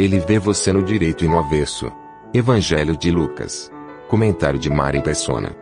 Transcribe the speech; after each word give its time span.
Ele 0.00 0.18
vê 0.18 0.38
você 0.38 0.72
no 0.72 0.82
direito 0.82 1.26
e 1.26 1.28
no 1.28 1.38
avesso. 1.38 1.92
Evangelho 2.32 2.96
de 2.96 3.10
Lucas. 3.10 3.70
Comentário 4.08 4.58
de 4.58 4.70
Mari 4.70 5.02
Persona. 5.02 5.54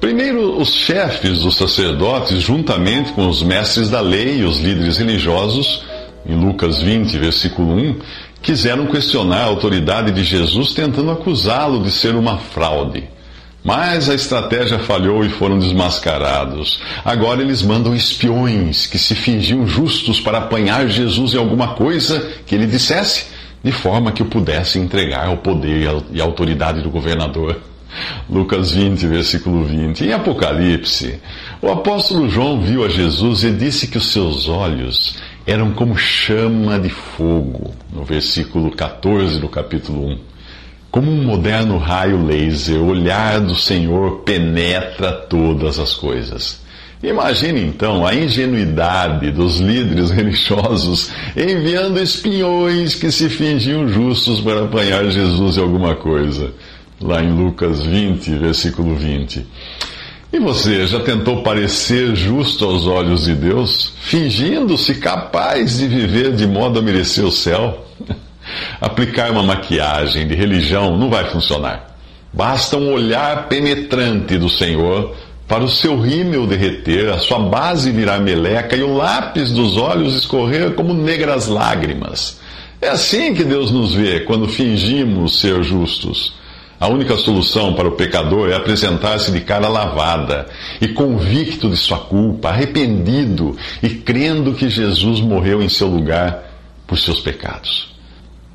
Primeiro, 0.00 0.58
os 0.58 0.74
chefes 0.74 1.42
dos 1.42 1.56
sacerdotes, 1.56 2.42
juntamente 2.42 3.12
com 3.12 3.28
os 3.28 3.44
mestres 3.44 3.88
da 3.88 4.00
lei 4.00 4.38
e 4.38 4.44
os 4.44 4.58
líderes 4.58 4.98
religiosos, 4.98 5.84
em 6.26 6.34
Lucas 6.34 6.82
20, 6.82 7.16
versículo 7.16 7.72
1, 7.76 8.00
quiseram 8.42 8.88
questionar 8.88 9.42
a 9.42 9.46
autoridade 9.46 10.10
de 10.10 10.24
Jesus, 10.24 10.74
tentando 10.74 11.12
acusá-lo 11.12 11.80
de 11.80 11.92
ser 11.92 12.16
uma 12.16 12.38
fraude. 12.38 13.08
Mas 13.64 14.10
a 14.10 14.14
estratégia 14.14 14.78
falhou 14.78 15.24
e 15.24 15.30
foram 15.30 15.58
desmascarados. 15.58 16.82
Agora 17.02 17.40
eles 17.40 17.62
mandam 17.62 17.96
espiões 17.96 18.86
que 18.86 18.98
se 18.98 19.14
fingiam 19.14 19.66
justos 19.66 20.20
para 20.20 20.36
apanhar 20.36 20.86
Jesus 20.86 21.32
em 21.32 21.38
alguma 21.38 21.68
coisa 21.68 22.30
que 22.46 22.54
ele 22.54 22.66
dissesse, 22.66 23.24
de 23.64 23.72
forma 23.72 24.12
que 24.12 24.22
o 24.22 24.26
pudesse 24.26 24.78
entregar 24.78 25.28
ao 25.28 25.38
poder 25.38 25.88
e 26.12 26.20
à 26.20 26.24
autoridade 26.24 26.82
do 26.82 26.90
governador. 26.90 27.58
Lucas 28.28 28.72
20, 28.72 29.06
versículo 29.06 29.64
20. 29.64 30.04
Em 30.04 30.12
Apocalipse, 30.12 31.18
o 31.62 31.70
apóstolo 31.70 32.28
João 32.28 32.60
viu 32.60 32.84
a 32.84 32.88
Jesus 32.90 33.44
e 33.44 33.50
disse 33.50 33.86
que 33.86 33.96
os 33.96 34.12
seus 34.12 34.46
olhos 34.46 35.16
eram 35.46 35.72
como 35.72 35.96
chama 35.96 36.78
de 36.78 36.90
fogo, 36.90 37.74
no 37.90 38.04
versículo 38.04 38.70
14 38.70 39.38
do 39.38 39.48
capítulo 39.48 40.08
1. 40.08 40.33
Como 40.94 41.10
um 41.10 41.24
moderno 41.24 41.76
raio 41.76 42.24
laser, 42.24 42.80
o 42.80 42.90
olhar 42.90 43.40
do 43.40 43.56
Senhor 43.56 44.20
penetra 44.20 45.10
todas 45.10 45.80
as 45.80 45.92
coisas. 45.92 46.60
Imagine 47.02 47.62
então 47.62 48.06
a 48.06 48.14
ingenuidade 48.14 49.32
dos 49.32 49.58
líderes 49.58 50.12
religiosos 50.14 51.10
enviando 51.36 52.00
espiões 52.00 52.94
que 52.94 53.10
se 53.10 53.28
fingiam 53.28 53.88
justos 53.88 54.40
para 54.40 54.66
apanhar 54.66 55.10
Jesus 55.10 55.56
em 55.56 55.62
alguma 55.62 55.96
coisa. 55.96 56.52
Lá 57.00 57.20
em 57.20 57.32
Lucas 57.32 57.82
20, 57.84 58.30
versículo 58.36 58.94
20. 58.94 59.44
E 60.32 60.38
você 60.38 60.86
já 60.86 61.00
tentou 61.00 61.42
parecer 61.42 62.14
justo 62.14 62.66
aos 62.66 62.86
olhos 62.86 63.24
de 63.24 63.34
Deus, 63.34 63.94
fingindo-se 64.00 64.94
capaz 64.94 65.76
de 65.76 65.88
viver 65.88 66.36
de 66.36 66.46
modo 66.46 66.78
a 66.78 66.82
merecer 66.82 67.24
o 67.24 67.32
céu? 67.32 67.84
Aplicar 68.80 69.30
uma 69.30 69.42
maquiagem 69.42 70.26
de 70.26 70.34
religião 70.34 70.96
não 70.96 71.10
vai 71.10 71.24
funcionar. 71.30 71.96
Basta 72.32 72.76
um 72.76 72.92
olhar 72.92 73.48
penetrante 73.48 74.36
do 74.36 74.48
Senhor 74.48 75.14
para 75.46 75.62
o 75.62 75.68
seu 75.68 76.00
rímel 76.00 76.46
derreter, 76.46 77.10
a 77.10 77.18
sua 77.18 77.38
base 77.38 77.90
virar 77.90 78.18
meleca 78.18 78.74
e 78.74 78.82
o 78.82 78.96
lápis 78.96 79.50
dos 79.50 79.76
olhos 79.76 80.16
escorrer 80.16 80.72
como 80.72 80.94
negras 80.94 81.46
lágrimas. 81.46 82.40
É 82.80 82.88
assim 82.88 83.34
que 83.34 83.44
Deus 83.44 83.70
nos 83.70 83.94
vê 83.94 84.20
quando 84.20 84.48
fingimos 84.48 85.40
ser 85.40 85.62
justos. 85.62 86.34
A 86.80 86.88
única 86.88 87.16
solução 87.16 87.74
para 87.74 87.88
o 87.88 87.92
pecador 87.92 88.50
é 88.50 88.56
apresentar-se 88.56 89.30
de 89.30 89.40
cara 89.40 89.68
lavada 89.68 90.48
e 90.80 90.88
convicto 90.88 91.70
de 91.70 91.76
sua 91.76 91.98
culpa, 91.98 92.48
arrependido 92.48 93.56
e 93.82 93.88
crendo 93.88 94.52
que 94.54 94.68
Jesus 94.68 95.20
morreu 95.20 95.62
em 95.62 95.68
seu 95.68 95.86
lugar 95.86 96.42
por 96.86 96.98
seus 96.98 97.20
pecados. 97.20 97.93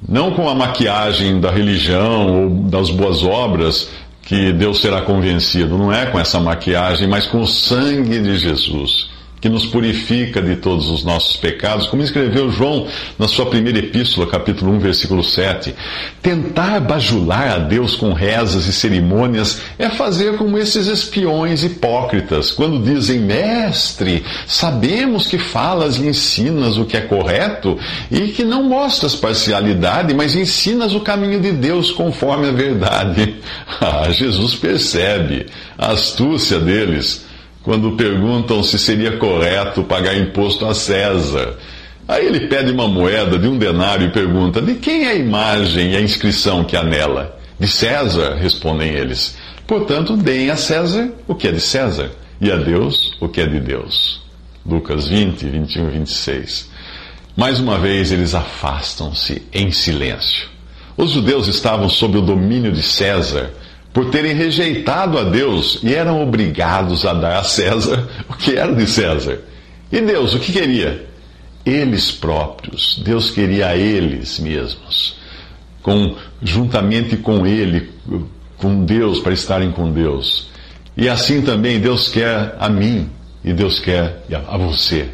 Não 0.08 0.32
com 0.32 0.48
a 0.50 0.56
maquiagem 0.56 1.40
da 1.40 1.52
religião 1.52 2.44
ou 2.44 2.50
das 2.70 2.90
boas 2.90 3.24
obras 3.24 3.90
que 4.22 4.54
Deus 4.54 4.82
será 4.82 5.02
convencido, 5.02 5.78
não 5.78 5.92
é 5.92 6.06
com 6.06 6.20
essa 6.20 6.40
maquiagem, 6.40 7.08
mas 7.08 7.26
com 7.26 7.42
o 7.42 7.48
sangue 7.48 8.20
de 8.20 8.38
Jesus 8.38 9.10
que 9.42 9.50
nos 9.50 9.66
purifica 9.66 10.42
de 10.42 10.56
todos 10.58 10.90
os 10.90 11.04
nossos 11.04 11.38
pecados, 11.38 11.88
como 11.88 12.04
escreveu 12.04 12.52
João 12.52 12.88
na 13.18 13.28
sua 13.28 13.46
primeira 13.46 13.80
epístola, 13.80 14.28
capítulo 14.28 14.72
1, 14.74 14.80
versículo 14.80 15.24
7. 15.24 15.74
Tentar 16.22 16.80
bajular 16.82 17.50
a 17.50 17.58
Deus 17.58 17.96
com 17.96 18.12
rezas 18.14 18.66
e 18.66 18.74
cerimônias 18.74 19.62
é 19.78 19.90
fazer 19.90 20.38
como 20.38 20.58
esses 20.58 20.88
espiões 20.88 21.64
hipócritas, 21.64 22.52
quando 22.52 22.84
dizem, 22.84 23.20
Mestre, 23.20 24.24
sabemos 24.46 25.28
que 25.28 25.38
falas 25.38 25.98
e 25.98 26.08
ensinas 26.08 26.78
o 26.78 26.86
que 26.86 26.98
é 26.98 27.02
correto 27.02 27.78
e 28.12 28.30
que 28.30 28.44
não 28.44 28.64
mostras 28.64 29.16
parcialidade, 29.16 30.14
mas 30.14 30.36
ensinas 30.36 30.94
o 30.94 31.00
caminho 31.00 31.40
de 31.40 31.52
Deus 31.52 31.92
conforme 31.92 32.50
a 32.50 32.52
verdade. 32.52 33.36
Ah, 33.82 34.12
Jesus 34.12 34.56
percebe 34.56 35.46
a 35.78 35.92
astúcia 35.92 36.60
deles 36.60 37.26
quando 37.69 37.91
perguntam 37.91 38.63
se 38.63 38.80
seria 38.80 39.18
correto 39.18 39.84
pagar 39.84 40.18
imposto 40.18 40.66
a 40.66 40.74
César. 40.74 41.56
Aí 42.07 42.25
ele 42.25 42.47
pede 42.47 42.72
uma 42.72 42.88
moeda 42.88 43.38
de 43.38 43.47
um 43.47 43.59
denário 43.59 44.07
e 44.07 44.12
pergunta: 44.12 44.59
De 44.59 44.74
quem 44.74 45.06
é 45.06 45.12
a 45.12 45.13
imagem 45.16 45.91
e 45.91 45.96
a 45.96 46.02
inscrição 46.02 46.63
que 46.63 46.75
há 46.75 46.81
nela? 46.81 47.40
De 47.59 47.68
César, 47.68 48.34
respondem 48.41 48.90
eles. 48.90 49.38
Portanto, 49.68 50.18
deem 50.18 50.50
a 50.50 50.56
César 50.56 51.12
o 51.28 51.35
que 51.35 51.47
é 51.47 51.52
de 51.52 51.62
César 51.62 52.09
e 52.41 52.52
a 52.52 52.56
Deus 52.56 53.16
o 53.22 53.30
que 53.30 53.40
é 53.40 53.46
de 53.46 53.59
Deus. 53.59 54.19
Lucas 54.66 55.07
20, 55.07 55.46
21 55.46 55.90
e 55.90 55.91
26. 55.91 56.72
Mais 57.38 57.59
uma 57.59 57.78
vez 57.78 58.12
eles 58.12 58.34
afastam-se 58.34 59.44
em 59.53 59.72
silêncio. 59.72 60.47
Os 60.97 61.12
judeus 61.12 61.47
estavam 61.47 61.88
sob 61.88 62.18
o 62.18 62.22
domínio 62.24 62.72
de 62.72 62.81
César 62.81 63.51
por 63.94 64.12
terem 64.12 64.34
rejeitado 64.36 65.18
a 65.18 65.24
Deus 65.24 65.80
e 65.84 65.94
eram 65.94 66.22
obrigados 66.22 67.06
a 67.06 67.14
dar 67.14 67.38
a 67.38 67.44
César 67.44 68.08
o 68.30 68.34
que 68.34 68.56
era 68.56 68.74
de 68.74 68.86
César. 68.88 69.40
E 69.92 70.00
Deus, 70.02 70.34
o 70.36 70.40
que 70.40 70.52
queria? 70.52 71.08
Eles 71.66 72.12
próprios. 72.12 73.02
Deus 73.04 73.32
queria 73.32 73.68
a 73.68 73.76
eles 73.76 74.40
mesmos. 74.40 75.18
Com, 75.82 76.16
juntamente 76.42 77.18
com 77.18 77.48
Ele, 77.48 77.90
com 78.58 78.86
Deus, 78.86 79.20
para 79.20 79.34
estarem 79.34 79.72
com 79.72 79.92
Deus. 79.92 80.50
E 80.96 81.10
assim 81.10 81.42
também 81.42 81.80
Deus 81.80 82.10
quer 82.10 82.56
a 82.60 82.70
mim 82.70 83.10
e 83.44 83.54
Deus 83.54 83.80
quer 83.80 84.24
a 84.48 84.58
você. 84.58 85.10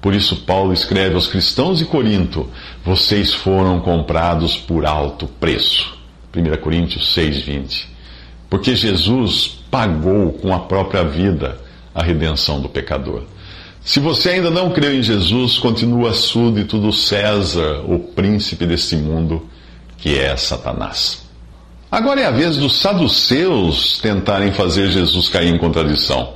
Por 0.00 0.14
isso, 0.14 0.36
Paulo 0.36 0.72
escreve 0.72 1.16
aos 1.16 1.26
cristãos 1.26 1.78
de 1.78 1.84
Corinto: 1.84 2.48
Vocês 2.84 3.34
foram 3.34 3.80
comprados 3.80 4.56
por 4.56 4.86
alto 4.86 5.26
preço. 5.26 5.96
1 6.36 6.56
Coríntios 6.62 7.12
6, 7.14 7.40
20 7.42 7.95
porque 8.48 8.74
Jesus 8.74 9.58
pagou 9.70 10.32
com 10.32 10.54
a 10.54 10.60
própria 10.60 11.04
vida 11.04 11.60
a 11.94 12.02
redenção 12.02 12.60
do 12.60 12.68
pecador. 12.68 13.22
Se 13.84 14.00
você 14.00 14.30
ainda 14.30 14.50
não 14.50 14.70
creu 14.70 14.94
em 14.94 15.02
Jesus, 15.02 15.58
continua 15.58 16.12
súdito 16.12 16.78
do 16.78 16.92
César, 16.92 17.82
o 17.86 17.98
príncipe 17.98 18.66
deste 18.66 18.96
mundo, 18.96 19.48
que 19.96 20.18
é 20.18 20.36
Satanás. 20.36 21.24
Agora 21.90 22.20
é 22.20 22.26
a 22.26 22.32
vez 22.32 22.56
dos 22.56 22.80
saduceus 22.80 23.98
tentarem 24.00 24.52
fazer 24.52 24.90
Jesus 24.90 25.28
cair 25.28 25.54
em 25.54 25.58
contradição. 25.58 26.34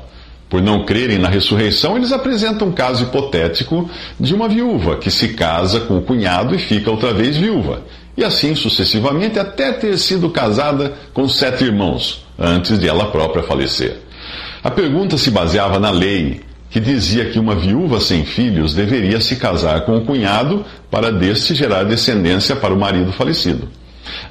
Por 0.49 0.63
não 0.63 0.85
crerem 0.85 1.19
na 1.19 1.29
ressurreição, 1.29 1.97
eles 1.97 2.13
apresentam 2.13 2.69
um 2.69 2.73
caso 2.73 3.05
hipotético 3.05 3.89
de 4.19 4.35
uma 4.35 4.49
viúva 4.49 4.97
que 4.97 5.11
se 5.11 5.35
casa 5.35 5.81
com 5.81 5.99
o 5.99 6.03
cunhado 6.03 6.55
e 6.55 6.59
fica 6.59 6.91
outra 6.91 7.13
vez 7.13 7.37
viúva 7.37 7.83
e 8.17 8.25
assim 8.25 8.55
sucessivamente 8.55 9.39
até 9.39 9.73
ter 9.73 9.97
sido 9.99 10.31
casada 10.31 10.95
com 11.13 11.29
sete 11.29 11.65
irmãos, 11.65 12.25
antes 12.39 12.79
de 12.79 12.89
ela 12.89 13.11
própria 13.11 13.43
falecer. 13.43 13.99
A 14.63 14.71
pergunta 14.71 15.17
se 15.17 15.31
baseava 15.31 15.79
na 15.79 15.91
lei, 15.91 16.43
que 16.71 16.79
dizia 16.79 17.31
que 17.31 17.39
uma 17.39 17.55
viúva 17.55 18.01
sem 18.01 18.25
filhos 18.25 18.75
deveria 18.75 19.21
se 19.21 19.37
casar 19.37 19.83
com 19.83 19.97
o 19.97 20.05
cunhado 20.05 20.65
para 20.91 21.11
deste 21.11 21.55
gerar 21.55 21.85
descendência 21.85 22.55
para 22.55 22.75
o 22.75 22.79
marido 22.79 23.13
falecido. 23.13 23.69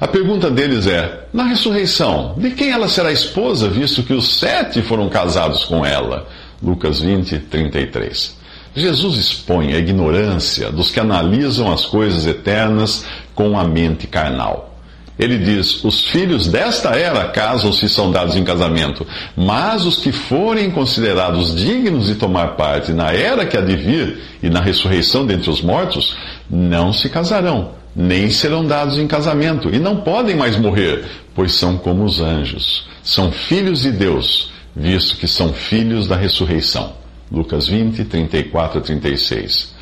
A 0.00 0.06
pergunta 0.06 0.50
deles 0.50 0.86
é: 0.86 1.26
na 1.32 1.44
ressurreição, 1.44 2.34
de 2.38 2.50
quem 2.50 2.70
ela 2.70 2.88
será 2.88 3.12
esposa, 3.12 3.68
visto 3.68 4.02
que 4.02 4.12
os 4.12 4.38
sete 4.38 4.82
foram 4.82 5.08
casados 5.08 5.64
com 5.64 5.84
ela? 5.84 6.26
Lucas 6.62 7.00
20, 7.00 7.38
33. 7.38 8.39
Jesus 8.74 9.16
expõe 9.16 9.74
a 9.74 9.78
ignorância 9.78 10.70
dos 10.70 10.90
que 10.90 11.00
analisam 11.00 11.72
as 11.72 11.84
coisas 11.84 12.26
eternas 12.26 13.04
com 13.34 13.58
a 13.58 13.64
mente 13.64 14.06
carnal. 14.06 14.70
Ele 15.18 15.36
diz: 15.36 15.84
Os 15.84 16.04
filhos 16.04 16.46
desta 16.46 16.90
era 16.90 17.28
casam-se 17.28 17.84
e 17.84 17.88
são 17.88 18.10
dados 18.10 18.36
em 18.36 18.42
casamento, 18.42 19.06
mas 19.36 19.84
os 19.84 19.98
que 19.98 20.12
forem 20.12 20.70
considerados 20.70 21.54
dignos 21.54 22.06
de 22.06 22.14
tomar 22.14 22.56
parte 22.56 22.92
na 22.92 23.12
era 23.12 23.44
que 23.44 23.56
há 23.56 23.60
de 23.60 23.76
vir 23.76 24.20
e 24.42 24.48
na 24.48 24.60
ressurreição 24.60 25.26
dentre 25.26 25.50
os 25.50 25.60
mortos, 25.60 26.16
não 26.48 26.90
se 26.90 27.10
casarão, 27.10 27.72
nem 27.94 28.30
serão 28.30 28.64
dados 28.64 28.96
em 28.98 29.06
casamento, 29.06 29.68
e 29.70 29.78
não 29.78 29.96
podem 29.96 30.36
mais 30.36 30.56
morrer, 30.56 31.04
pois 31.34 31.52
são 31.52 31.76
como 31.76 32.04
os 32.04 32.20
anjos. 32.20 32.88
São 33.02 33.30
filhos 33.30 33.82
de 33.82 33.92
Deus, 33.92 34.50
visto 34.74 35.16
que 35.16 35.28
são 35.28 35.52
filhos 35.52 36.06
da 36.06 36.16
ressurreição. 36.16 36.99
Lucas 37.30 37.68
20, 37.68 38.04
34 38.04 38.78
a 38.78 38.82
36. 38.82 39.74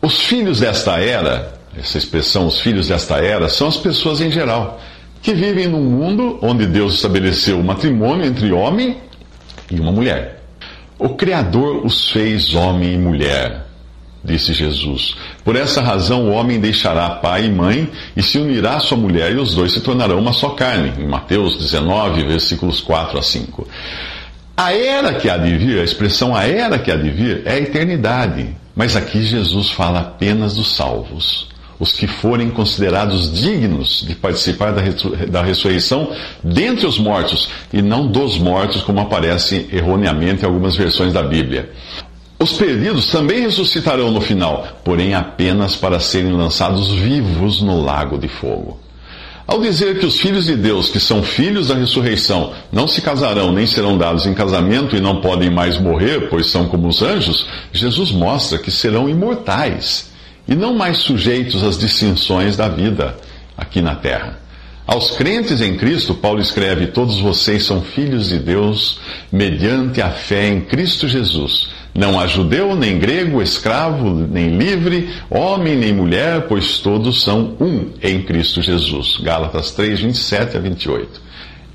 Os 0.00 0.20
filhos 0.20 0.60
desta 0.60 0.98
era 0.98 1.60
essa 1.78 1.96
expressão, 1.96 2.46
os 2.46 2.60
filhos 2.60 2.88
desta 2.88 3.16
era, 3.16 3.48
são 3.48 3.68
as 3.68 3.76
pessoas 3.76 4.20
em 4.20 4.30
geral, 4.30 4.80
que 5.22 5.32
vivem 5.32 5.68
num 5.68 5.82
mundo 5.82 6.38
onde 6.42 6.66
Deus 6.66 6.94
estabeleceu 6.94 7.58
o 7.58 7.64
matrimônio 7.64 8.26
entre 8.26 8.52
homem 8.52 8.98
e 9.70 9.80
uma 9.80 9.92
mulher. 9.92 10.42
O 10.98 11.10
Criador 11.10 11.84
os 11.84 12.10
fez 12.10 12.54
homem 12.54 12.94
e 12.94 12.98
mulher, 12.98 13.66
disse 14.22 14.52
Jesus. 14.52 15.14
Por 15.44 15.56
essa 15.56 15.80
razão, 15.80 16.28
o 16.28 16.32
homem 16.32 16.60
deixará 16.60 17.08
pai 17.10 17.46
e 17.46 17.50
mãe 17.50 17.88
e 18.16 18.22
se 18.22 18.38
unirá 18.38 18.76
à 18.76 18.80
sua 18.80 18.98
mulher, 18.98 19.32
e 19.32 19.36
os 19.36 19.54
dois 19.54 19.72
se 19.72 19.80
tornarão 19.80 20.18
uma 20.18 20.32
só 20.32 20.50
carne. 20.50 20.92
Em 20.98 21.06
Mateus 21.06 21.56
19, 21.58 22.24
versículos 22.24 22.80
4 22.80 23.18
a 23.18 23.22
5. 23.22 23.66
A 24.56 24.72
era 24.72 25.14
que 25.14 25.28
há 25.28 25.36
de 25.36 25.56
vir, 25.56 25.80
a 25.80 25.84
expressão 25.84 26.34
a 26.34 26.44
era 26.44 26.78
que 26.78 26.90
há 26.90 26.96
de 26.96 27.10
vir, 27.10 27.42
é 27.44 27.52
a 27.52 27.58
eternidade. 27.58 28.54
Mas 28.74 28.96
aqui 28.96 29.22
Jesus 29.22 29.70
fala 29.70 30.00
apenas 30.00 30.54
dos 30.54 30.74
salvos 30.74 31.52
os 31.82 31.90
que 31.90 32.06
forem 32.06 32.48
considerados 32.48 33.32
dignos 33.32 34.04
de 34.06 34.14
participar 34.14 34.70
da, 34.70 34.82
da 35.28 35.42
ressurreição 35.42 36.12
dentre 36.40 36.86
os 36.86 36.96
mortos, 36.96 37.48
e 37.72 37.82
não 37.82 38.06
dos 38.06 38.38
mortos, 38.38 38.82
como 38.82 39.00
aparece 39.00 39.68
erroneamente 39.72 40.42
em 40.42 40.46
algumas 40.46 40.76
versões 40.76 41.12
da 41.12 41.24
Bíblia. 41.24 41.72
Os 42.38 42.52
perdidos 42.52 43.10
também 43.10 43.40
ressuscitarão 43.40 44.12
no 44.12 44.20
final, 44.20 44.80
porém 44.84 45.12
apenas 45.12 45.74
para 45.74 45.98
serem 45.98 46.32
lançados 46.32 46.88
vivos 46.92 47.60
no 47.60 47.82
lago 47.82 48.16
de 48.16 48.28
fogo. 48.28 48.78
Ao 49.46 49.60
dizer 49.60 49.98
que 49.98 50.06
os 50.06 50.20
filhos 50.20 50.46
de 50.46 50.54
Deus, 50.54 50.88
que 50.88 51.00
são 51.00 51.22
filhos 51.22 51.68
da 51.68 51.74
ressurreição, 51.74 52.52
não 52.70 52.86
se 52.86 53.02
casarão 53.02 53.52
nem 53.52 53.66
serão 53.66 53.98
dados 53.98 54.24
em 54.26 54.34
casamento 54.34 54.96
e 54.96 55.00
não 55.00 55.20
podem 55.20 55.50
mais 55.50 55.78
morrer, 55.78 56.28
pois 56.28 56.46
são 56.46 56.68
como 56.68 56.88
os 56.88 57.02
anjos, 57.02 57.46
Jesus 57.72 58.12
mostra 58.12 58.58
que 58.58 58.70
serão 58.70 59.08
imortais 59.08 60.10
e 60.46 60.54
não 60.54 60.74
mais 60.74 60.98
sujeitos 60.98 61.62
às 61.62 61.78
distinções 61.78 62.56
da 62.56 62.68
vida 62.68 63.16
aqui 63.56 63.80
na 63.80 63.94
terra. 63.94 64.38
Aos 64.86 65.12
crentes 65.12 65.60
em 65.60 65.76
Cristo, 65.76 66.14
Paulo 66.14 66.40
escreve: 66.40 66.88
Todos 66.88 67.18
vocês 67.18 67.64
são 67.64 67.82
filhos 67.82 68.28
de 68.28 68.38
Deus 68.38 68.98
mediante 69.30 70.02
a 70.02 70.10
fé 70.10 70.48
em 70.48 70.60
Cristo 70.60 71.08
Jesus. 71.08 71.70
Não 71.94 72.18
há 72.18 72.26
judeu, 72.26 72.74
nem 72.74 72.98
grego, 72.98 73.42
escravo, 73.42 74.14
nem 74.14 74.56
livre, 74.56 75.10
homem, 75.28 75.76
nem 75.76 75.92
mulher, 75.92 76.46
pois 76.48 76.78
todos 76.78 77.22
são 77.22 77.54
um 77.60 77.90
em 78.02 78.22
Cristo 78.22 78.62
Jesus. 78.62 79.18
Gálatas 79.18 79.72
3, 79.72 80.00
27 80.00 80.56
a 80.56 80.60
28. 80.60 81.32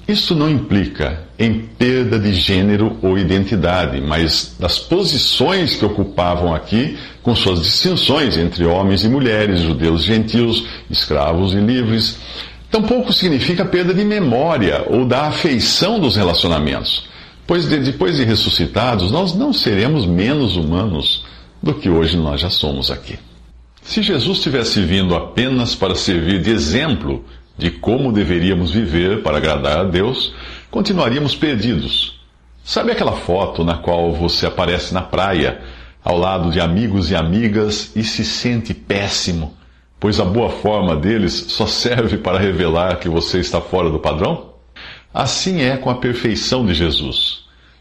Isso 0.07 0.33
não 0.33 0.49
implica 0.49 1.19
em 1.37 1.59
perda 1.77 2.17
de 2.17 2.33
gênero 2.33 2.97
ou 3.01 3.17
identidade, 3.17 3.99
mas 3.99 4.55
das 4.57 4.79
posições 4.79 5.75
que 5.75 5.83
ocupavam 5.83 6.55
aqui, 6.55 6.97
com 7.21 7.35
suas 7.35 7.61
distinções 7.61 8.37
entre 8.37 8.65
homens 8.65 9.03
e 9.03 9.09
mulheres, 9.09 9.59
judeus 9.59 10.03
e 10.03 10.05
gentios, 10.05 10.65
escravos 10.89 11.53
e 11.53 11.57
livres. 11.57 12.17
Tampouco 12.71 13.11
significa 13.11 13.65
perda 13.65 13.93
de 13.93 14.05
memória 14.05 14.85
ou 14.87 15.05
da 15.05 15.23
afeição 15.27 15.99
dos 15.99 16.15
relacionamentos, 16.15 17.07
pois 17.47 17.67
de, 17.67 17.79
depois 17.79 18.17
de 18.17 18.25
ressuscitados, 18.25 19.09
nós 19.09 19.33
não 19.33 19.53
seremos 19.53 20.05
menos 20.05 20.57
humanos 20.57 21.25
do 21.63 21.73
que 21.73 21.89
hoje 21.89 22.17
nós 22.17 22.41
já 22.41 22.49
somos 22.49 22.91
aqui. 22.91 23.17
Se 23.81 24.03
Jesus 24.03 24.39
tivesse 24.39 24.81
vindo 24.81 25.15
apenas 25.15 25.73
para 25.73 25.95
servir 25.95 26.41
de 26.41 26.51
exemplo 26.51 27.23
de 27.57 27.71
como 27.71 28.11
deveríamos 28.11 28.71
viver 28.71 29.23
para 29.23 29.37
agradar 29.37 29.79
a 29.79 29.83
Deus, 29.85 30.33
continuaríamos 30.69 31.35
perdidos. 31.35 32.19
Sabe 32.63 32.91
aquela 32.91 33.13
foto 33.13 33.63
na 33.63 33.77
qual 33.77 34.11
você 34.11 34.45
aparece 34.45 34.93
na 34.93 35.01
praia, 35.01 35.61
ao 36.03 36.17
lado 36.17 36.51
de 36.51 36.59
amigos 36.59 37.09
e 37.09 37.15
amigas 37.15 37.95
e 37.95 38.03
se 38.03 38.25
sente 38.25 38.73
péssimo, 38.73 39.55
pois 39.99 40.19
a 40.19 40.25
boa 40.25 40.49
forma 40.49 40.95
deles 40.95 41.45
só 41.47 41.65
serve 41.65 42.17
para 42.17 42.37
revelar 42.37 42.99
que 42.99 43.07
você 43.07 43.39
está 43.39 43.61
fora 43.61 43.89
do 43.89 43.99
padrão? 43.99 44.56
Assim 45.17 45.63
é 45.63 45.75
com 45.75 45.89
a 45.89 45.95
perfeição 45.95 46.63
de 46.63 46.75
Jesus. 46.75 47.39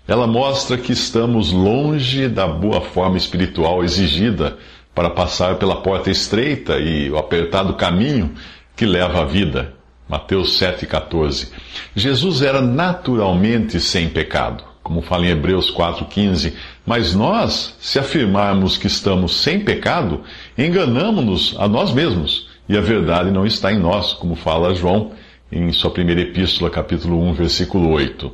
Ela 0.08 0.26
mostra 0.26 0.78
que 0.78 0.90
estamos 0.90 1.52
longe 1.52 2.28
da 2.28 2.46
boa 2.46 2.80
forma 2.80 3.18
espiritual 3.18 3.84
exigida 3.84 4.56
para 4.94 5.10
passar 5.10 5.56
pela 5.56 5.82
porta 5.82 6.10
estreita 6.10 6.78
e 6.78 7.10
o 7.10 7.18
apertado 7.18 7.74
caminho 7.74 8.32
que 8.74 8.86
leva 8.86 9.20
à 9.20 9.24
vida. 9.26 9.74
Mateus 10.08 10.58
7,14. 10.58 11.50
Jesus 11.94 12.40
era 12.40 12.62
naturalmente 12.62 13.80
sem 13.80 14.08
pecado, 14.08 14.64
como 14.82 15.02
fala 15.02 15.26
em 15.26 15.28
Hebreus 15.28 15.70
4,15. 15.70 16.54
Mas 16.86 17.14
nós, 17.14 17.76
se 17.78 17.98
afirmarmos 17.98 18.78
que 18.78 18.86
estamos 18.86 19.42
sem 19.42 19.60
pecado, 19.60 20.22
enganamos-nos 20.56 21.54
a 21.58 21.68
nós 21.68 21.92
mesmos, 21.92 22.48
e 22.66 22.78
a 22.78 22.80
verdade 22.80 23.30
não 23.30 23.44
está 23.44 23.70
em 23.70 23.78
nós, 23.78 24.14
como 24.14 24.34
fala 24.34 24.74
João 24.74 25.12
em 25.50 25.72
sua 25.72 25.90
primeira 25.90 26.20
epístola, 26.20 26.70
capítulo 26.70 27.22
1, 27.30 27.34
versículo 27.34 27.90
8. 27.90 28.32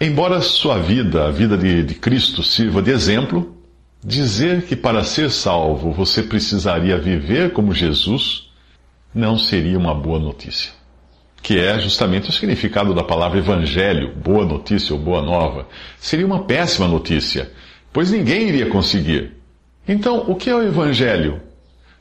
Embora 0.00 0.40
sua 0.40 0.78
vida, 0.78 1.26
a 1.26 1.30
vida 1.30 1.56
de, 1.56 1.82
de 1.82 1.94
Cristo, 1.94 2.42
sirva 2.42 2.82
de 2.82 2.90
exemplo, 2.90 3.56
dizer 4.02 4.62
que 4.62 4.76
para 4.76 5.04
ser 5.04 5.30
salvo 5.30 5.92
você 5.92 6.22
precisaria 6.22 6.98
viver 6.98 7.52
como 7.52 7.72
Jesus 7.72 8.50
não 9.14 9.38
seria 9.38 9.78
uma 9.78 9.94
boa 9.94 10.18
notícia. 10.18 10.72
Que 11.42 11.58
é 11.58 11.78
justamente 11.78 12.28
o 12.28 12.32
significado 12.32 12.94
da 12.94 13.04
palavra 13.04 13.38
evangelho, 13.38 14.14
boa 14.14 14.44
notícia 14.44 14.94
ou 14.94 15.00
boa 15.00 15.22
nova. 15.22 15.68
Seria 15.98 16.26
uma 16.26 16.44
péssima 16.44 16.88
notícia, 16.88 17.50
pois 17.92 18.10
ninguém 18.10 18.48
iria 18.48 18.66
conseguir. 18.66 19.32
Então, 19.86 20.24
o 20.28 20.34
que 20.34 20.50
é 20.50 20.54
o 20.54 20.62
evangelho? 20.62 21.40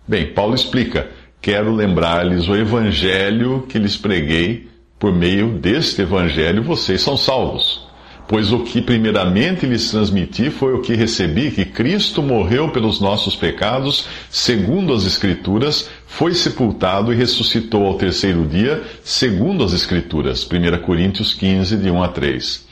Bem, 0.07 0.33
Paulo 0.33 0.55
explica: 0.55 1.09
quero 1.43 1.75
lembrar-lhes 1.75 2.47
o 2.47 2.55
evangelho 2.55 3.65
que 3.67 3.77
lhes 3.77 3.97
preguei, 3.97 4.69
por 4.97 5.13
meio 5.13 5.49
deste 5.49 6.01
evangelho 6.01 6.63
vocês 6.63 7.01
são 7.01 7.17
salvos. 7.17 7.85
Pois 8.25 8.53
o 8.53 8.59
que 8.59 8.81
primeiramente 8.81 9.65
lhes 9.65 9.91
transmiti 9.91 10.49
foi 10.49 10.73
o 10.73 10.79
que 10.79 10.95
recebi, 10.95 11.51
que 11.51 11.65
Cristo 11.65 12.23
morreu 12.23 12.69
pelos 12.69 13.01
nossos 13.01 13.35
pecados, 13.35 14.07
segundo 14.29 14.93
as 14.93 15.05
Escrituras, 15.05 15.89
foi 16.07 16.33
sepultado 16.33 17.11
e 17.11 17.15
ressuscitou 17.17 17.85
ao 17.85 17.95
terceiro 17.95 18.45
dia, 18.45 18.81
segundo 19.03 19.65
as 19.65 19.73
Escrituras. 19.73 20.47
1 20.49 20.81
Coríntios 20.81 21.33
15, 21.33 21.75
de 21.75 21.91
1 21.91 22.03
a 22.03 22.07
3. 22.07 22.65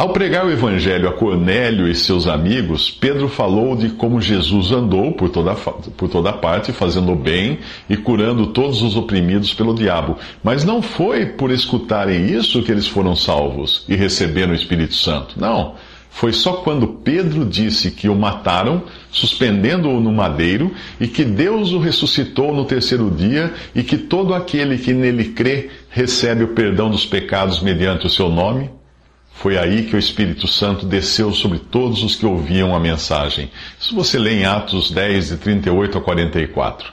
Ao 0.00 0.08
pregar 0.14 0.46
o 0.46 0.50
Evangelho 0.50 1.10
a 1.10 1.12
Cornélio 1.12 1.86
e 1.86 1.94
seus 1.94 2.26
amigos, 2.26 2.90
Pedro 2.90 3.28
falou 3.28 3.76
de 3.76 3.90
como 3.90 4.18
Jesus 4.18 4.72
andou 4.72 5.12
por 5.12 5.28
toda, 5.28 5.54
por 5.54 6.08
toda 6.08 6.32
parte, 6.32 6.72
fazendo 6.72 7.14
bem 7.14 7.58
e 7.86 7.98
curando 7.98 8.46
todos 8.46 8.80
os 8.80 8.96
oprimidos 8.96 9.52
pelo 9.52 9.74
diabo. 9.74 10.16
Mas 10.42 10.64
não 10.64 10.80
foi 10.80 11.26
por 11.26 11.50
escutarem 11.50 12.30
isso 12.30 12.62
que 12.62 12.72
eles 12.72 12.86
foram 12.86 13.14
salvos 13.14 13.84
e 13.86 13.94
receberam 13.94 14.52
o 14.52 14.56
Espírito 14.56 14.94
Santo. 14.94 15.38
Não. 15.38 15.74
Foi 16.08 16.32
só 16.32 16.54
quando 16.54 16.88
Pedro 16.88 17.44
disse 17.44 17.90
que 17.90 18.08
o 18.08 18.16
mataram, 18.16 18.84
suspendendo-o 19.10 20.00
no 20.00 20.10
madeiro, 20.10 20.72
e 20.98 21.06
que 21.06 21.24
Deus 21.26 21.72
o 21.72 21.78
ressuscitou 21.78 22.54
no 22.54 22.64
terceiro 22.64 23.10
dia, 23.10 23.52
e 23.74 23.82
que 23.82 23.98
todo 23.98 24.32
aquele 24.32 24.78
que 24.78 24.94
nele 24.94 25.24
crê 25.24 25.68
recebe 25.90 26.42
o 26.42 26.54
perdão 26.54 26.88
dos 26.88 27.04
pecados 27.04 27.62
mediante 27.62 28.06
o 28.06 28.10
seu 28.10 28.30
nome, 28.30 28.79
foi 29.40 29.56
aí 29.56 29.84
que 29.84 29.96
o 29.96 29.98
Espírito 29.98 30.46
Santo 30.46 30.84
desceu 30.84 31.32
sobre 31.32 31.58
todos 31.58 32.02
os 32.02 32.14
que 32.14 32.26
ouviam 32.26 32.76
a 32.76 32.78
mensagem. 32.78 33.50
Isso 33.80 33.94
você 33.94 34.18
lê 34.18 34.40
em 34.40 34.44
Atos 34.44 34.90
10, 34.90 35.28
de 35.30 35.36
38 35.38 35.96
a 35.96 36.00
44. 36.02 36.92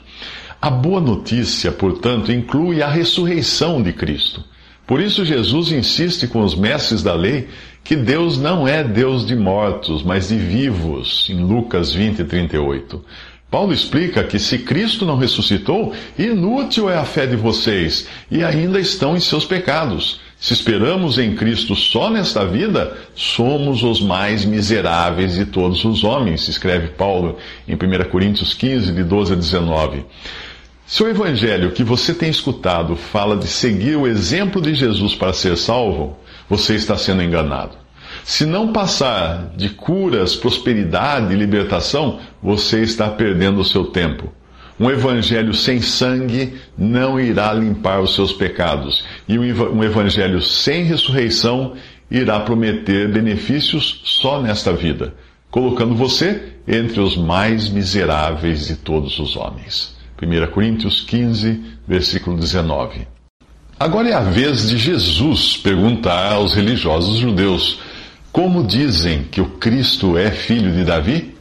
A 0.61 0.69
boa 0.69 1.01
notícia, 1.01 1.73
portanto, 1.73 2.31
inclui 2.31 2.81
a 2.81 2.87
ressurreição 2.87 3.83
de 3.83 3.91
Cristo. 3.91 4.45
Por 4.87 5.01
isso, 5.01 5.25
Jesus 5.25 5.73
insiste 5.73 6.25
com 6.25 6.41
os 6.41 6.55
mestres 6.55 7.03
da 7.03 7.13
lei 7.13 7.49
que 7.83 7.97
Deus 7.97 8.39
não 8.39 8.65
é 8.65 8.81
Deus 8.81 9.25
de 9.25 9.35
mortos, 9.35 10.01
mas 10.01 10.29
de 10.29 10.37
vivos, 10.37 11.27
em 11.29 11.43
Lucas 11.43 11.91
20, 11.91 12.23
38. 12.23 13.03
Paulo 13.51 13.73
explica 13.73 14.23
que 14.23 14.39
se 14.39 14.59
Cristo 14.59 15.05
não 15.05 15.17
ressuscitou, 15.17 15.93
inútil 16.17 16.89
é 16.89 16.97
a 16.97 17.03
fé 17.03 17.27
de 17.27 17.35
vocês 17.35 18.07
e 18.31 18.41
ainda 18.41 18.79
estão 18.79 19.17
em 19.17 19.19
seus 19.19 19.43
pecados. 19.43 20.25
Se 20.39 20.53
esperamos 20.53 21.17
em 21.17 21.35
Cristo 21.35 21.75
só 21.75 22.11
nesta 22.11 22.45
vida, 22.45 22.95
somos 23.15 23.81
os 23.81 23.99
mais 23.99 24.45
miseráveis 24.45 25.33
de 25.33 25.45
todos 25.45 25.83
os 25.83 26.03
homens, 26.03 26.47
escreve 26.47 26.89
Paulo 26.89 27.37
em 27.67 27.73
1 27.73 28.09
Coríntios 28.09 28.53
15, 28.53 28.91
de 28.91 29.03
12 29.03 29.33
a 29.33 29.35
19. 29.35 30.05
Se 30.85 31.03
o 31.03 31.09
evangelho 31.09 31.71
que 31.71 31.83
você 31.83 32.13
tem 32.13 32.29
escutado 32.29 32.95
fala 32.95 33.35
de 33.35 33.47
seguir 33.47 33.97
o 33.97 34.07
exemplo 34.07 34.61
de 34.61 34.75
Jesus 34.75 35.15
para 35.15 35.33
ser 35.33 35.57
salvo, 35.57 36.15
você 36.47 36.75
está 36.75 36.95
sendo 36.95 37.23
enganado. 37.23 37.75
Se 38.23 38.45
não 38.45 38.71
passar 38.71 39.51
de 39.55 39.69
curas, 39.69 40.35
prosperidade 40.35 41.33
e 41.33 41.37
libertação, 41.37 42.19
você 42.41 42.83
está 42.83 43.09
perdendo 43.09 43.59
o 43.59 43.65
seu 43.65 43.85
tempo. 43.85 44.31
Um 44.79 44.91
evangelho 44.91 45.53
sem 45.53 45.81
sangue 45.81 46.53
não 46.77 47.19
irá 47.19 47.51
limpar 47.53 47.99
os 47.99 48.13
seus 48.13 48.31
pecados. 48.31 49.03
E 49.27 49.37
um 49.39 49.83
evangelho 49.83 50.41
sem 50.41 50.83
ressurreição 50.83 51.73
irá 52.09 52.39
prometer 52.39 53.11
benefícios 53.11 54.01
só 54.05 54.41
nesta 54.41 54.71
vida, 54.71 55.13
colocando 55.49 55.95
você 55.95 56.53
entre 56.67 56.99
os 56.99 57.17
mais 57.17 57.69
miseráveis 57.69 58.67
de 58.67 58.75
todos 58.75 59.17
os 59.19 59.35
homens. 59.35 59.95
1 60.21 60.51
Coríntios 60.51 61.01
15, 61.01 61.59
versículo 61.87 62.37
19. 62.37 63.07
Agora 63.79 64.09
é 64.09 64.13
a 64.13 64.21
vez 64.21 64.69
de 64.69 64.77
Jesus 64.77 65.57
perguntar 65.57 66.33
aos 66.33 66.53
religiosos 66.53 67.17
judeus 67.17 67.79
como 68.31 68.63
dizem 68.63 69.23
que 69.23 69.41
o 69.41 69.45
Cristo 69.45 70.17
é 70.17 70.29
filho 70.29 70.71
de 70.71 70.83
Davi? 70.83 71.36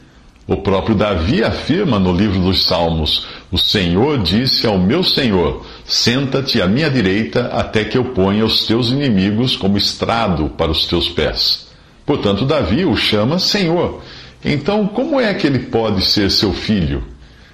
O 0.47 0.55
próprio 0.55 0.95
Davi 0.95 1.43
afirma 1.43 1.99
no 1.99 2.13
livro 2.13 2.39
dos 2.39 2.65
Salmos: 2.65 3.27
O 3.51 3.57
Senhor 3.57 4.19
disse 4.19 4.65
ao 4.65 4.79
meu 4.79 5.03
Senhor: 5.03 5.65
Senta-te 5.83 6.61
à 6.61 6.67
minha 6.67 6.89
direita 6.89 7.47
até 7.47 7.83
que 7.83 7.97
eu 7.97 8.05
ponha 8.05 8.45
os 8.45 8.65
teus 8.65 8.89
inimigos 8.89 9.57
como 9.57 9.77
estrado 9.77 10.47
para 10.57 10.71
os 10.71 10.85
teus 10.85 11.09
pés. 11.09 11.67
Portanto, 12.05 12.45
Davi 12.45 12.85
o 12.85 12.95
chama 12.95 13.39
Senhor. 13.39 14.01
Então, 14.45 14.87
como 14.87 15.19
é 15.19 15.33
que 15.33 15.45
ele 15.45 15.59
pode 15.59 16.05
ser 16.05 16.31
seu 16.31 16.53
filho? 16.53 17.03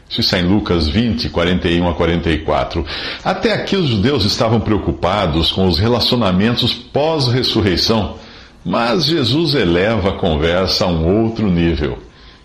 Isso 0.07 0.21
está 0.21 0.37
em 0.37 0.43
Lucas 0.43 0.87
20, 0.87 1.29
41 1.29 1.89
a 1.89 1.95
44. 1.95 2.85
Até 3.23 3.53
aqui 3.53 3.75
os 3.75 3.89
judeus 3.89 4.23
estavam 4.23 4.59
preocupados 4.59 5.51
com 5.51 5.65
os 5.65 5.79
relacionamentos 5.79 6.71
pós-ressurreição, 6.75 8.17
mas 8.63 9.05
Jesus 9.05 9.55
eleva 9.55 10.09
a 10.09 10.17
conversa 10.17 10.85
a 10.85 10.87
um 10.89 11.23
outro 11.23 11.49
nível 11.49 11.97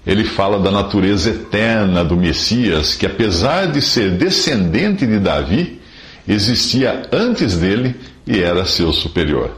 ele 0.09 0.25
fala 0.25 0.59
da 0.59 0.71
natureza 0.71 1.29
eterna 1.29 2.03
do 2.03 2.17
Messias, 2.17 2.95
que 2.95 3.05
apesar 3.05 3.67
de 3.67 3.83
ser 3.83 4.13
descendente 4.13 5.07
de 5.07 5.19
Davi, 5.19 5.79
existia 6.27 7.03
antes 7.13 7.59
dele 7.59 7.95
e 8.27 8.41
era 8.41 8.65
seu 8.65 8.91
superior. 8.91 9.55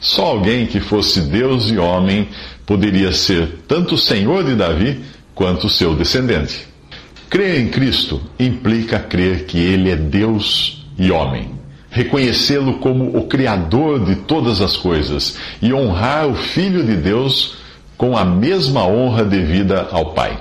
Só 0.00 0.26
alguém 0.26 0.66
que 0.66 0.80
fosse 0.80 1.20
Deus 1.20 1.70
e 1.70 1.78
homem 1.78 2.28
poderia 2.66 3.12
ser 3.12 3.60
tanto 3.68 3.96
Senhor 3.96 4.42
de 4.42 4.56
Davi 4.56 5.00
quanto 5.36 5.68
seu 5.68 5.94
descendente. 5.94 6.66
Crer 7.30 7.60
em 7.60 7.68
Cristo 7.68 8.20
implica 8.40 8.98
crer 8.98 9.44
que 9.44 9.56
Ele 9.56 9.88
é 9.88 9.94
Deus 9.96 10.84
e 10.98 11.12
homem. 11.12 11.52
Reconhecê-lo 11.88 12.78
como 12.78 13.16
o 13.16 13.28
Criador 13.28 14.04
de 14.04 14.16
todas 14.16 14.60
as 14.60 14.76
coisas 14.76 15.36
e 15.62 15.72
honrar 15.72 16.26
o 16.26 16.34
Filho 16.34 16.84
de 16.84 16.96
Deus 16.96 17.61
com 18.02 18.16
a 18.16 18.24
mesma 18.24 18.84
honra 18.84 19.24
devida 19.24 19.86
ao 19.92 20.06
Pai, 20.06 20.36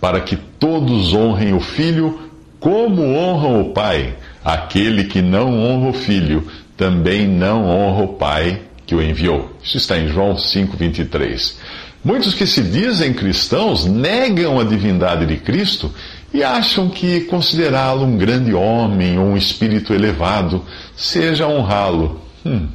para 0.00 0.20
que 0.20 0.34
todos 0.34 1.14
honrem 1.14 1.54
o 1.54 1.60
Filho 1.60 2.18
como 2.58 3.14
honram 3.14 3.60
o 3.60 3.72
Pai. 3.72 4.16
Aquele 4.44 5.04
que 5.04 5.22
não 5.22 5.56
honra 5.62 5.90
o 5.90 5.92
Filho 5.92 6.48
também 6.76 7.28
não 7.28 7.64
honra 7.64 8.02
o 8.02 8.08
Pai 8.14 8.62
que 8.84 8.92
o 8.92 9.00
enviou. 9.00 9.52
Isso 9.62 9.76
está 9.76 10.00
em 10.00 10.08
João 10.08 10.34
5,23. 10.34 11.58
Muitos 12.04 12.34
que 12.34 12.44
se 12.44 12.60
dizem 12.60 13.14
cristãos 13.14 13.86
negam 13.86 14.58
a 14.58 14.64
divindade 14.64 15.26
de 15.26 15.36
Cristo 15.36 15.94
e 16.34 16.42
acham 16.42 16.88
que 16.88 17.20
considerá-lo 17.20 18.04
um 18.04 18.16
grande 18.16 18.52
homem 18.52 19.16
ou 19.16 19.26
um 19.26 19.36
espírito 19.36 19.94
elevado 19.94 20.64
seja 20.96 21.46
honrá-lo. 21.46 22.20
Hum. 22.44 22.66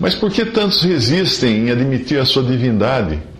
Mas 0.00 0.16
por 0.16 0.32
que 0.32 0.44
tantos 0.46 0.82
resistem 0.82 1.68
em 1.68 1.70
admitir 1.70 2.18
a 2.18 2.24
sua 2.24 2.42
divindade? 2.42 3.30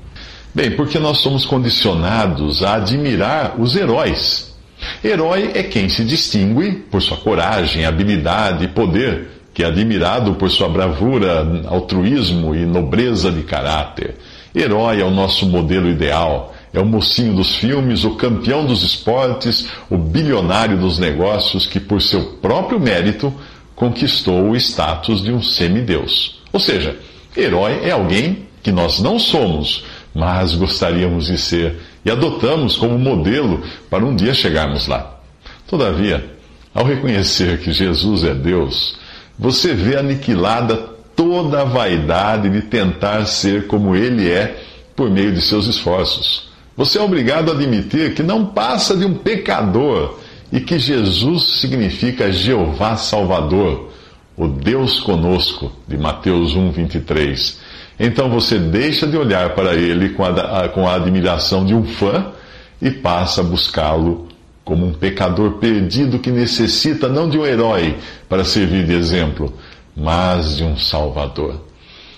Bem, 0.55 0.73
porque 0.73 0.99
nós 0.99 1.19
somos 1.19 1.47
condicionados 1.47 2.63
a 2.63 2.75
admirar 2.75 3.55
os 3.59 3.75
heróis. 3.75 4.55
Herói 5.03 5.53
é 5.55 5.63
quem 5.63 5.89
se 5.89 6.05
distingue 6.05 6.73
por 6.91 7.01
sua 7.01 7.17
coragem, 7.17 7.87
habilidade 7.87 8.65
e 8.65 8.69
poder, 8.69 9.29
que 9.55 9.63
é 9.63 9.67
admirado 9.67 10.35
por 10.35 10.51
sua 10.51 10.69
bravura, 10.69 11.65
altruísmo 11.67 12.55
e 12.55 12.67
nobreza 12.67 13.31
de 13.31 13.43
caráter. 13.43 14.17
Herói 14.55 15.01
é 15.01 15.05
o 15.05 15.11
nosso 15.11 15.47
modelo 15.47 15.89
ideal. 15.89 16.55
É 16.75 16.81
o 16.81 16.87
mocinho 16.87 17.35
dos 17.35 17.57
filmes, 17.57 18.03
o 18.05 18.17
campeão 18.17 18.65
dos 18.65 18.83
esportes, 18.83 19.69
o 19.91 19.97
bilionário 19.97 20.79
dos 20.79 20.99
negócios 20.99 21.67
que, 21.67 21.79
por 21.79 22.01
seu 22.01 22.39
próprio 22.41 22.81
mérito, 22.81 23.33
conquistou 23.75 24.51
o 24.51 24.57
status 24.57 25.23
de 25.23 25.33
um 25.33 25.43
semideus. 25.43 26.41
Ou 26.51 26.59
seja, 26.59 26.97
herói 27.37 27.81
é 27.85 27.91
alguém 27.91 28.47
que 28.63 28.73
nós 28.73 29.01
não 29.01 29.19
somos, 29.19 29.85
mas 30.15 30.55
gostaríamos 30.55 31.27
de 31.27 31.39
ser 31.39 31.79
e 32.05 32.11
adotamos 32.11 32.77
como 32.77 32.99
modelo 32.99 33.63
para 33.89 34.05
um 34.05 34.15
dia 34.15 34.35
chegarmos 34.35 34.87
lá. 34.87 35.19
Todavia, 35.67 36.37
ao 36.75 36.85
reconhecer 36.85 37.59
que 37.59 37.73
Jesus 37.73 38.25
é 38.25 38.35
Deus, 38.35 38.99
você 39.39 39.75
vê 39.75 39.97
aniquilada 39.97 40.77
toda 41.17 41.63
a 41.63 41.65
vaidade 41.65 42.51
de 42.51 42.63
tentar 42.63 43.25
ser 43.27 43.67
como 43.67 43.95
Ele 43.97 44.31
é 44.31 44.63
por 44.95 45.11
meio 45.11 45.33
de 45.33 45.41
seus 45.41 45.67
esforços. 45.67 46.51
Você 46.77 46.99
é 46.99 47.03
obrigado 47.03 47.51
a 47.51 47.55
admitir 47.55 48.15
que 48.15 48.23
não 48.23 48.47
passa 48.47 48.97
de 48.97 49.05
um 49.05 49.15
pecador 49.15 50.19
e 50.51 50.61
que 50.61 50.79
Jesus 50.79 51.61
significa 51.61 52.33
Jeová 52.33 52.97
Salvador, 52.97 53.91
o 54.37 54.49
Deus 54.49 55.01
conosco, 55.01 55.73
de 55.87 55.97
Mateus 55.97 56.55
1, 56.55 56.71
23 56.73 57.62
então 57.99 58.31
você 58.31 58.59
deixa 58.59 59.07
de 59.07 59.17
olhar 59.17 59.55
para 59.55 59.75
ele 59.75 60.11
com 60.11 60.25
a, 60.25 60.69
com 60.69 60.89
a 60.89 60.95
admiração 60.95 61.65
de 61.65 61.75
um 61.75 61.85
fã 61.85 62.33
e 62.81 62.91
passa 62.91 63.41
a 63.41 63.45
buscá-lo 63.45 64.29
como 64.65 64.87
um 64.87 64.93
pecador 64.93 65.53
perdido 65.53 66.19
que 66.19 66.31
necessita 66.31 67.09
não 67.09 67.29
de 67.29 67.39
um 67.39 67.45
herói 67.45 67.97
para 68.29 68.45
servir 68.45 68.87
de 68.87 68.95
exemplo, 68.95 69.53
mas 69.97 70.57
de 70.57 70.65
um 70.65 70.77
Salvador. 70.77 71.61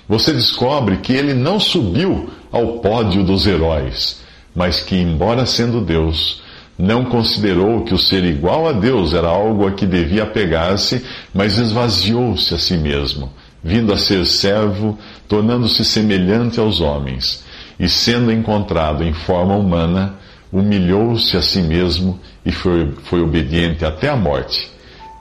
Você 0.09 0.33
descobre 0.33 0.99
que 0.99 1.13
ele 1.13 1.33
não 1.33 1.59
subiu 1.59 2.29
ao 2.53 2.79
pódio 2.79 3.25
dos 3.25 3.47
heróis, 3.47 4.21
mas 4.55 4.81
que, 4.81 4.95
embora 4.95 5.47
sendo 5.47 5.81
Deus, 5.81 6.43
não 6.79 7.07
considerou 7.07 7.83
que 7.83 7.95
o 7.95 7.99
ser 7.99 8.25
igual 8.25 8.69
a 8.69 8.73
Deus 8.73 9.15
era 9.15 9.29
algo 9.29 9.67
a 9.67 9.73
que 9.73 9.87
devia 9.87 10.25
apegar-se, 10.25 11.03
mas 11.33 11.57
esvaziou-se 11.57 12.55
a 12.55 12.59
si 12.59 12.77
mesmo 12.77 13.33
vindo 13.65 13.95
a 13.95 13.97
ser 13.97 14.27
servo, 14.27 14.99
tornando-se 15.27 15.83
semelhante 15.85 16.61
aos 16.61 16.83
homens, 16.83 17.43
e 17.81 17.89
sendo 17.89 18.31
encontrado 18.31 19.03
em 19.03 19.15
forma 19.15 19.57
humana, 19.57 20.17
humilhou-se 20.53 21.35
a 21.37 21.43
si 21.43 21.63
mesmo 21.63 22.21
e 22.45 22.53
foi, 22.53 22.93
foi 23.05 23.23
obediente 23.23 23.85
até 23.85 24.11
a 24.11 24.17
morte 24.17 24.71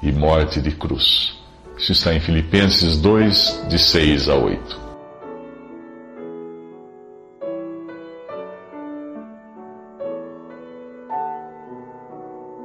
e 0.04 0.12
morte 0.12 0.62
de 0.62 0.72
cruz. 0.72 1.34
Isso 1.78 1.94
está 1.94 2.14
em 2.14 2.20
Filipenses 2.20 2.98
2, 2.98 3.66
de 3.70 3.80
6 3.80 4.30
a 4.30 4.36
8. 4.36 4.84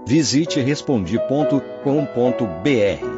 Visite 0.07 0.61
respondi.com.br 0.61 3.18